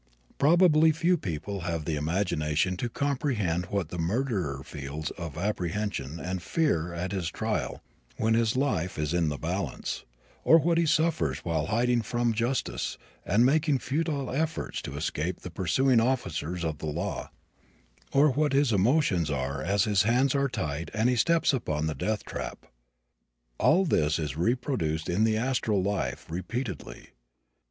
[0.39, 6.41] Probably few people have the imagination to comprehend what the murderer feels of apprehension and
[6.41, 7.83] fear at his trial
[8.17, 10.03] when his life is in the balance;
[10.43, 15.51] or what he suffers while hiding from justice and making futile efforts to escape the
[15.51, 17.29] pursuing officers of the law;
[18.11, 21.93] or what his emotions are as his hands are tied and he steps upon the
[21.93, 22.65] death trap.
[23.59, 27.09] All this is reproduced in the astral life, repeatedly.